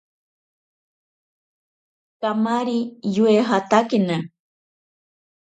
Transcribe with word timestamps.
Kamari 2.21 2.79
yoijatakena. 3.15 4.15